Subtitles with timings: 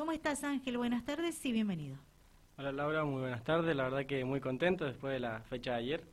[0.00, 0.78] ¿Cómo estás Ángel?
[0.78, 1.98] Buenas tardes y bienvenido.
[2.56, 3.76] Hola Laura, muy buenas tardes.
[3.76, 6.04] La verdad que muy contento después de la fecha de ayer.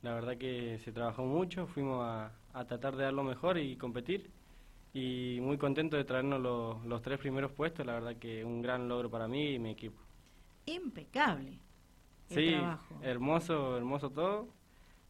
[0.00, 2.32] La verdad que se trabajó mucho, fuimos a,
[2.66, 4.30] tratar de dar lo mejor y competir.
[4.94, 7.84] Y muy contento de traernos los, tres primeros puestos.
[7.84, 10.00] La verdad que un gran logro para mí y mi equipo.
[10.64, 11.58] Impecable.
[12.30, 12.56] El sí,
[13.02, 14.48] hermoso, hermoso todo.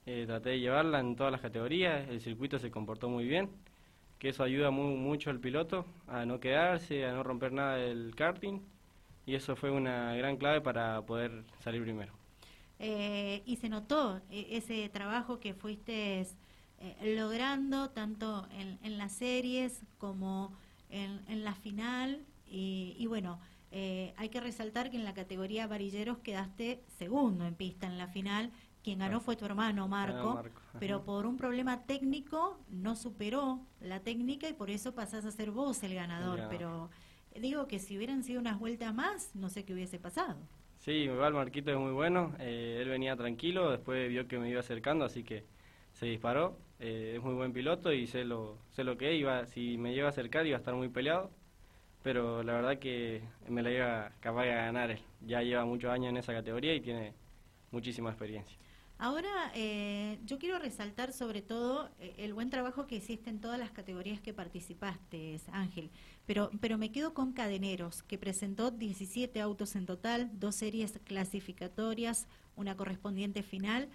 [0.04, 2.08] Eh, traté de llevarla en todas las categorías.
[2.08, 3.50] El circuito se comportó muy bien
[4.18, 8.14] que eso ayuda muy, mucho al piloto a no quedarse, a no romper nada del
[8.14, 8.60] karting
[9.26, 12.12] y eso fue una gran clave para poder salir primero.
[12.78, 18.46] Eh, y se notó eh, ese trabajo que fuiste eh, logrando tanto
[18.82, 20.52] en, las series como
[20.90, 23.40] en, la final y, y bueno,
[24.16, 28.50] hay que resaltar que en la categoría varilleros quedaste segundo en pista en la final
[28.86, 30.40] quien ganó fue tu hermano Marco,
[30.78, 35.50] pero por un problema técnico no superó la técnica y por eso pasás a ser
[35.50, 36.44] vos el ganador.
[36.48, 36.88] Pero
[37.34, 40.36] digo que si hubieran sido unas vueltas más, no sé qué hubiese pasado.
[40.78, 44.60] Sí, igual Marquito es muy bueno, eh, él venía tranquilo, después vio que me iba
[44.60, 45.42] acercando, así que
[45.92, 46.56] se disparó.
[46.78, 50.06] Eh, es muy buen piloto y sé lo, sé lo que iba, si me llega
[50.06, 51.32] a acercar iba a estar muy peleado,
[52.04, 55.00] pero la verdad que me la iba capaz de ganar él.
[55.22, 57.14] Ya lleva muchos años en esa categoría y tiene
[57.72, 58.56] muchísima experiencia.
[58.98, 63.58] Ahora, eh, yo quiero resaltar sobre todo eh, el buen trabajo que hiciste en todas
[63.58, 65.90] las categorías que participaste, Ángel,
[66.24, 72.26] pero, pero me quedo con Cadeneros, que presentó 17 autos en total, dos series clasificatorias,
[72.56, 73.88] una correspondiente final.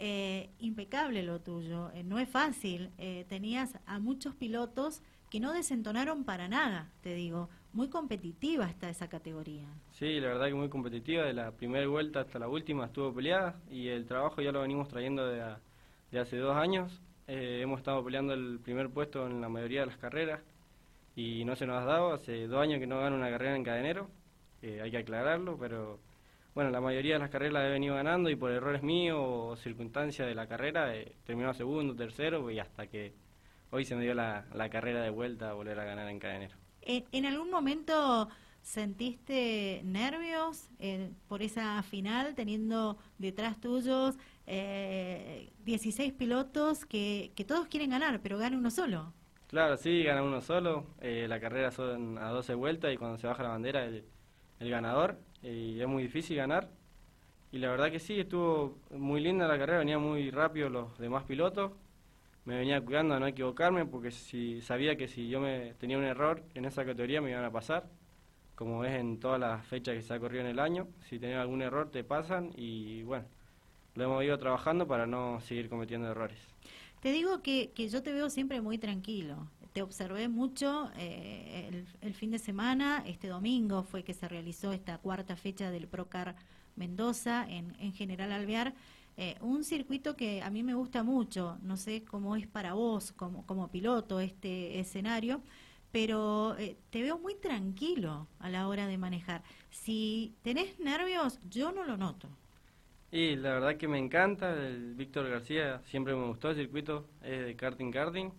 [0.00, 2.90] Eh, impecable lo tuyo, no es fácil,
[3.28, 7.48] tenías a muchos pilotos que no desentonaron para nada, te digo.
[7.72, 9.68] Muy competitiva está esa categoría.
[9.92, 11.24] Sí, la verdad que muy competitiva.
[11.24, 14.88] De la primera vuelta hasta la última estuvo peleada y el trabajo ya lo venimos
[14.88, 17.00] trayendo de, hace dos años.
[17.26, 20.40] Eh, hemos estado peleando el primer puesto en la mayoría de las carreras
[21.14, 22.14] y no se nos ha dado.
[22.14, 24.08] Hace dos años que no gano una carrera en cadenero,
[24.62, 25.98] eh, hay que aclararlo, pero
[26.54, 29.56] bueno, la mayoría de las carreras las he venido ganando y por errores míos o
[29.56, 33.12] circunstancias de la carrera he terminado segundo, tercero y hasta que
[33.70, 36.54] hoy se me dio la, carrera de vuelta a volver a ganar en cadenero.
[36.82, 38.28] ¿En, algún momento
[38.62, 47.68] sentiste nervios eh, por esa final, teniendo detrás tuyos eh, 16 pilotos que, que todos
[47.68, 49.12] quieren ganar, pero gana uno solo?
[49.48, 50.86] Claro, sí, gana uno solo.
[51.00, 54.04] Eh, la carrera son a 12 vueltas y cuando se baja la bandera el,
[54.60, 55.18] el ganador.
[55.42, 56.70] y es muy difícil ganar.
[57.50, 61.24] Y la verdad que sí, estuvo muy linda la carrera, venía muy rápido los demás
[61.24, 61.72] pilotos
[62.48, 66.04] me venía cuidando a no equivocarme porque si sabía que si yo me tenía un
[66.04, 67.90] error en esa categoría me iban a pasar,
[68.54, 71.42] como es en todas las fechas que se ha corrido en el año, si tenía
[71.42, 73.26] algún error te pasan y bueno,
[73.96, 76.38] lo hemos ido trabajando para no seguir cometiendo errores.
[77.02, 79.46] Te digo que, que yo te veo siempre muy tranquilo.
[79.74, 84.72] Te observé mucho eh, el, el, fin de semana, este domingo fue que se realizó
[84.72, 86.34] esta cuarta fecha del Procar
[86.76, 88.72] Mendoza en, en General Alvear
[89.20, 93.10] eh, un circuito que a mí me gusta mucho, no sé cómo es para vos
[93.10, 95.42] como, como piloto este escenario,
[95.90, 99.42] pero eh, te veo muy tranquilo a la hora de manejar.
[99.70, 102.28] Si tenés nervios, yo no lo noto.
[103.10, 107.44] Y la verdad que me encanta, el Víctor García siempre me gustó el circuito, es
[107.44, 108.30] de karting karting,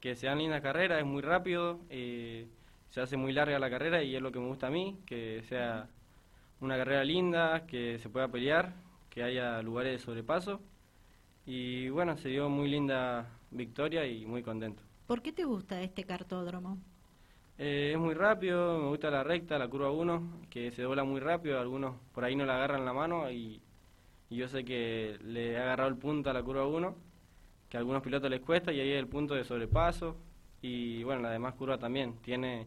[0.00, 2.48] que sea linda carrera, es muy rápido, eh,
[2.88, 5.44] se hace muy larga la carrera y es lo que me gusta a mí, que
[5.48, 5.88] sea
[6.60, 10.60] una carrera linda, que se pueda pelear que haya lugares de sobrepaso.
[11.44, 14.82] Y bueno, se dio muy linda victoria y muy contento.
[15.06, 16.78] ¿Por qué te gusta este cartódromo?
[17.58, 21.20] Eh, es muy rápido, me gusta la recta, la curva 1, que se dobla muy
[21.20, 23.60] rápido, algunos por ahí no la agarran la mano y,
[24.30, 26.94] yo sé que le he agarrado el punto a la curva 1,
[27.68, 30.16] que a algunos pilotos les cuesta y ahí es el punto de sobrepaso
[30.62, 32.66] y bueno, la demás curva también tiene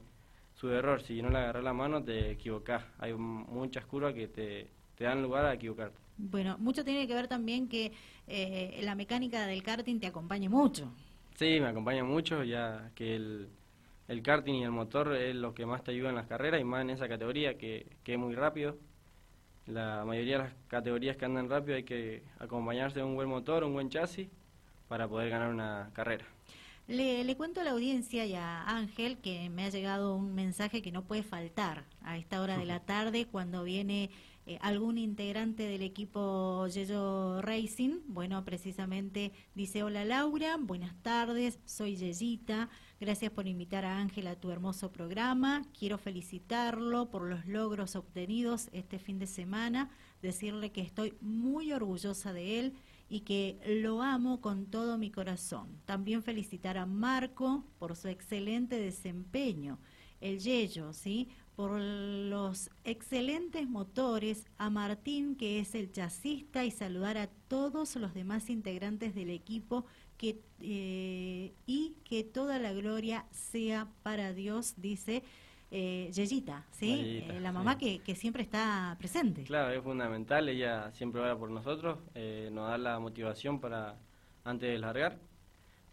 [0.53, 4.69] su error, si no le agarras la mano te equivocás, hay muchas curvas que te,
[4.95, 6.02] te dan lugar a equivocarte.
[6.17, 7.91] Bueno, mucho tiene que ver también que
[8.27, 10.91] eh, la mecánica del karting te acompañe mucho.
[11.35, 13.49] Sí, me acompaña mucho, ya que el,
[14.07, 16.63] el karting y el motor es lo que más te ayuda en las carreras y
[16.63, 18.77] más en esa categoría que, que es muy rápido.
[19.65, 23.63] La mayoría de las categorías que andan rápido hay que acompañarse de un buen motor,
[23.63, 24.27] un buen chasis
[24.87, 26.25] para poder ganar una carrera.
[26.87, 30.81] Le, le, cuento a la audiencia y a Ángel que me ha llegado un mensaje
[30.81, 34.09] que no puede faltar a esta hora de la tarde cuando viene
[34.45, 38.01] eh, algún integrante del equipo Yello Racing.
[38.07, 42.69] Bueno, precisamente dice, hola Laura, buenas tardes, soy Yeyita,
[42.99, 48.67] gracias por invitar a Ángel a tu hermoso programa, quiero felicitarlo por los logros obtenidos
[48.73, 49.89] este fin de semana,
[50.21, 52.73] decirle que estoy muy orgullosa de él
[53.07, 55.79] y que lo amo con todo mi corazón.
[55.85, 59.79] También felicitar a Marco por su excelente desempeño
[60.23, 61.29] el Yello, ¿sí?
[61.55, 68.13] por los excelentes motores, a Martín, que es el chasista, y saludar a todos los
[68.13, 69.85] demás integrantes del equipo
[70.17, 75.23] que, eh, y que toda la gloria sea para Dios, dice
[75.69, 77.23] eh, Yeyita, ¿sí?
[77.27, 79.43] Eh, la mamá que, que, siempre está presente.
[79.43, 83.95] Claro, es fundamental, ella siempre ora por nosotros, eh, nos da la motivación para
[84.43, 85.17] antes de largar.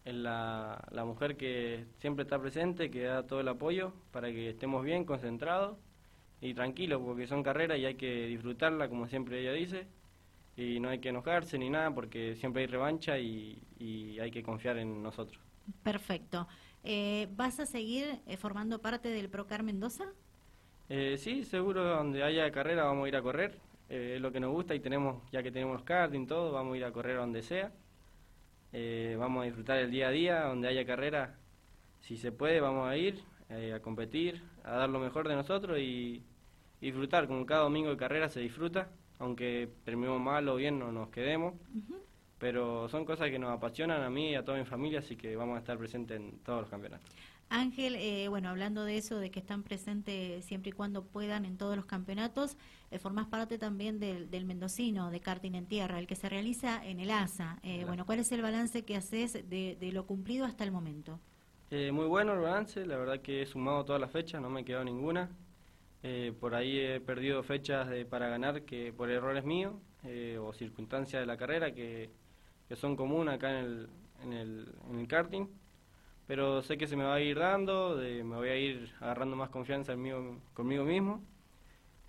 [0.05, 4.49] Es la, la mujer que siempre está presente, que da todo el apoyo para que
[4.51, 5.77] estemos bien, concentrados
[6.41, 9.87] y tranquilos, porque son carreras y hay que disfrutarla, como siempre ella dice,
[10.57, 14.43] y no hay que enojarse ni nada, porque siempre hay revancha y, y hay que
[14.43, 15.41] confiar en nosotros.
[15.83, 16.49] Perfecto.
[16.83, 20.05] Eh, ¿Vas a seguir eh, formando parte del Procar Mendoza?
[20.89, 23.59] Eh, sí, seguro, donde haya carrera vamos a ir a correr.
[23.89, 26.77] Eh, es lo que nos gusta y tenemos, ya que tenemos karting, todo, vamos a
[26.79, 27.73] ir a correr donde sea.
[29.19, 31.39] Vamos a disfrutar el día a día, donde haya carrera,
[32.01, 33.23] si se puede, vamos a ir
[33.75, 36.23] a competir, a dar lo mejor de nosotros y,
[36.81, 37.27] disfrutar.
[37.27, 38.89] Como cada domingo de carrera se disfruta,
[39.19, 41.55] aunque terminemos mal o bien no nos quedemos
[42.41, 45.37] pero son cosas que nos apasionan a mí y a toda mi familia, así que
[45.37, 47.09] vamos a estar presentes en todos los campeonatos.
[47.51, 51.59] Ángel, eh, bueno, hablando de eso, de que están presentes siempre y cuando puedan en
[51.59, 52.57] todos los campeonatos,
[52.91, 56.85] eh, formás parte también del, del, mendocino de karting en tierra, el que se realiza
[56.85, 57.59] en el ASA.
[57.63, 61.19] Eh, bueno, ¿cuál es el balance que haces de, de lo cumplido hasta el momento?
[61.73, 64.61] Eh, muy bueno el balance, la verdad que he sumado todas las fechas, no me
[64.61, 65.29] he quedado ninguna.
[66.03, 69.75] Eh, por ahí he perdido fechas de, para ganar que por errores míos
[70.41, 72.09] o circunstancias de la carrera que
[72.71, 73.89] que son comunes acá en el,
[74.23, 75.49] en el, en el karting,
[76.29, 79.35] pero sé que se me va a ir dando, de, me voy a ir agarrando
[79.35, 79.95] más confianza
[80.55, 81.21] conmigo mismo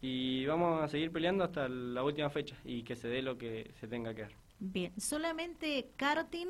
[0.03, 3.71] y vamos a seguir peleando hasta la última fecha y que se dé lo que
[3.79, 4.31] se tenga que dar.
[4.59, 6.49] Bien, solamente karting,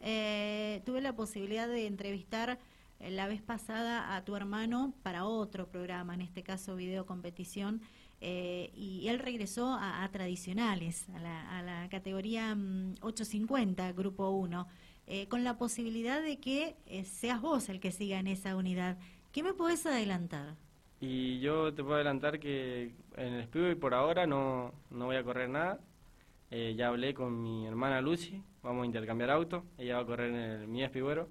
[0.00, 2.58] eh, tuve la posibilidad de entrevistar
[3.00, 7.80] eh, la vez pasada a tu hermano para otro programa, en este caso video competición,
[8.20, 12.56] eh, y él regresó a, tradicionales, a la, categoría
[13.00, 14.66] 850, mm, Grupo 1,
[15.06, 18.98] eh, con la posibilidad de que eh, seas vos el que siga en esa unidad.
[19.32, 20.56] ¿Qué me puedes adelantar?
[21.00, 25.22] Y yo te puedo adelantar que en el y por ahora no, no voy a
[25.22, 25.78] correr nada.
[26.50, 30.36] ya hablé con mi hermana Lucy, vamos a intercambiar auto, ella va a correr en
[30.36, 31.28] el, mi espigüero.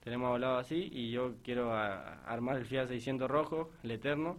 [0.00, 4.38] Tenemos hablado así y yo quiero armar el Fiat 600 rojo, el eterno,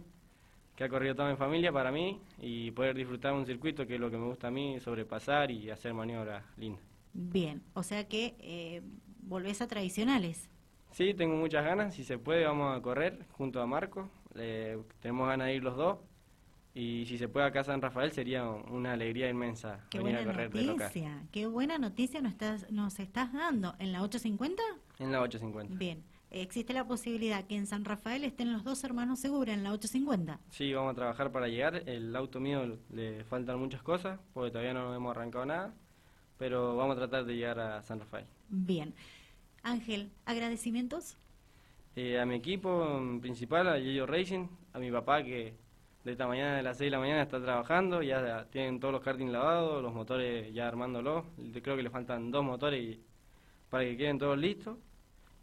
[0.76, 4.00] que ha corrido toda mi familia para mí y poder disfrutar un circuito que es
[4.00, 6.84] lo que me gusta a mí, sobrepasar y hacer maniobras lindas.
[7.14, 8.82] Bien, o sea que eh,
[9.22, 10.50] volvés a tradicionales.
[10.92, 14.10] Sí, tengo muchas ganas, si se puede vamos a correr junto a Marco,
[15.00, 15.98] tenemos ganas de ir los dos
[16.74, 20.30] y si se puede acá a San Rafael sería una alegría inmensa qué venir buena
[20.30, 24.62] a correr noticia, Qué buena noticia nos estás, nos estás dando, ¿en la 850?
[24.98, 25.74] En la 850.
[25.78, 29.72] Bien existe la posibilidad que en San Rafael estén los dos hermanos Segura en la
[29.72, 30.40] 850.
[30.50, 31.82] Sí, vamos a trabajar para llegar.
[31.88, 35.74] El auto mío le faltan muchas cosas, porque todavía no hemos arrancado nada,
[36.38, 38.26] pero vamos a tratar de llegar a San Rafael.
[38.48, 38.94] Bien.
[39.62, 41.16] Ángel, ¿agradecimientos?
[41.96, 45.54] Eh, a mi equipo principal, a Yoyo Racing, a mi papá que
[46.04, 49.02] de esta mañana, de las 6 de la mañana, está trabajando, ya tienen todos los
[49.02, 51.24] karting lavados, los motores ya armándolos.
[51.62, 52.98] Creo que le faltan dos motores
[53.70, 54.76] para que queden todos listos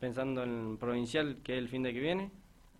[0.03, 2.29] pensando en provincial, que es el fin de que viene.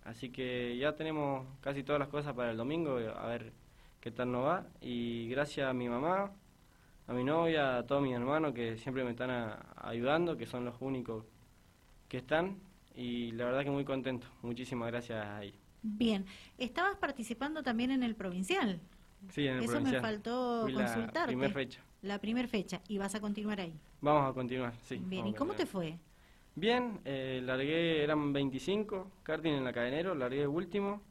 [0.04, 3.50] Así que ya tenemos casi todas las cosas para el domingo, a ver
[4.02, 4.66] qué tal nos va.
[4.82, 6.32] Y gracias a mi mamá,
[7.06, 10.74] a mi novia, a todos mis hermanos que siempre me están ayudando, que son los
[10.80, 11.24] únicos
[12.10, 12.58] que están.
[12.94, 14.26] Y la verdad que muy contento.
[14.42, 15.58] Muchísimas gracias a ellos.
[15.80, 16.26] Bien,
[16.58, 18.82] estabas participando también en el provincial.
[19.30, 21.20] Sí, en el Eso me faltó consultarte.
[21.20, 21.80] La primera fecha.
[22.02, 22.82] La primera fecha.
[22.86, 23.72] ¿Y vas a continuar ahí?
[24.02, 25.00] Vamos a continuar, sí.
[25.06, 25.98] Bien, ¿y cómo te fue?
[26.56, 31.02] Bien, eh, largué, eran 25, karting en la cadenero, largué último.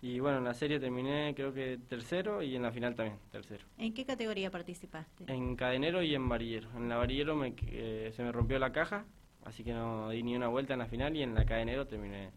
[0.00, 3.64] Y bueno, en la serie terminé creo que tercero y en la final también, tercero.
[3.78, 5.32] ¿En qué categoría participaste?
[5.32, 6.70] En cadenero y en varillero.
[6.76, 9.04] En la varillero me, eh, se me rompió la caja,
[9.44, 12.30] así que no di ni una vuelta en la final y en la cadenero terminé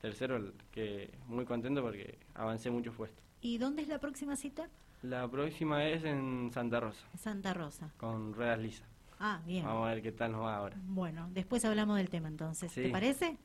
[0.00, 3.24] tercero, que muy contento porque avancé muchos puestos.
[3.40, 4.68] ¿Y dónde es la próxima cita?
[5.02, 7.06] La próxima es en Santa Rosa.
[7.16, 7.90] Santa Rosa.
[7.96, 8.89] Con ruedas lisas.
[9.20, 9.66] Ah, bien.
[9.66, 10.76] Vamos a ver qué tal nos va ahora.
[10.82, 12.72] Bueno, después hablamos del tema entonces.
[12.72, 13.36] ¿Te parece?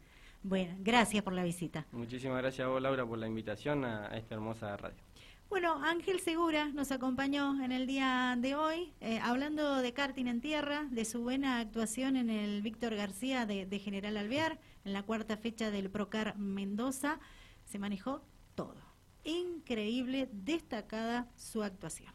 [0.42, 1.86] Bueno, gracias por la visita.
[1.92, 4.96] Muchísimas gracias a vos, Laura, por la invitación a, esta hermosa radio.
[5.50, 10.42] Bueno, Ángel Segura nos acompañó en el día de hoy, eh, hablando de karting en
[10.42, 15.04] tierra, de su buena actuación en el Víctor García de, de General Alvear, en la
[15.04, 17.20] cuarta fecha del Procar Mendoza.
[17.66, 18.22] Se manejó
[18.56, 18.78] todo.
[19.24, 22.14] Increíble, destacada su actuación.